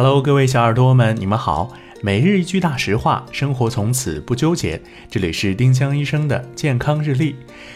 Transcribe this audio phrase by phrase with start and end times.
[0.00, 1.72] Hello，各位小耳朵们，你们好。
[2.02, 4.80] 每日一句大实话，生活从此不纠结。
[5.10, 7.34] 这里是丁香医生的健康日历。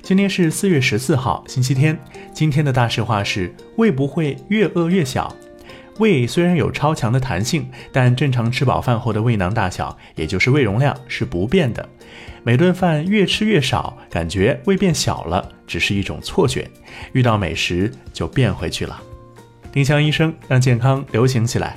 [0.00, 1.98] 今天是四月十四号，星期天。
[2.32, 5.34] 今天的大实话是：胃不会越饿越小。
[5.98, 11.84] 胃虽然有超强的弹性，但正常吃饱饭后的胃囊大小，也就是胃容量是不变的。
[12.44, 16.70] 每顿饭越吃越少，感觉胃变小了，只是一种错觉。
[17.12, 19.02] 遇到美食就变回去了。
[19.72, 21.76] 丁香医生让健康流行起来。